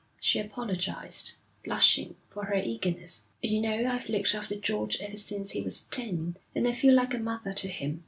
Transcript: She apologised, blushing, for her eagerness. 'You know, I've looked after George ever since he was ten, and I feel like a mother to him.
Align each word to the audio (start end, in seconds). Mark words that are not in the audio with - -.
She 0.19 0.39
apologised, 0.39 1.35
blushing, 1.63 2.15
for 2.31 2.45
her 2.45 2.55
eagerness. 2.55 3.25
'You 3.43 3.61
know, 3.61 3.85
I've 3.85 4.09
looked 4.09 4.33
after 4.33 4.55
George 4.55 4.97
ever 4.99 5.15
since 5.17 5.51
he 5.51 5.61
was 5.61 5.81
ten, 5.91 6.37
and 6.55 6.67
I 6.67 6.71
feel 6.71 6.95
like 6.95 7.13
a 7.13 7.19
mother 7.19 7.53
to 7.53 7.67
him. 7.67 7.99